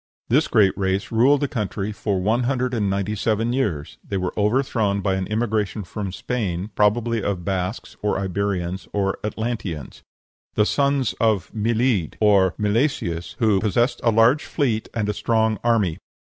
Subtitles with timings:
[0.29, 4.33] This great race ruled the country for one hundred and ninety seven years: they were
[4.35, 10.01] overthrown by an immigration from Spain, probably of Basques, or Iberians, or Atlanteans,
[10.55, 15.99] "the sons of Milidh," or Milesius, who "possessed a large fleet and a strong army."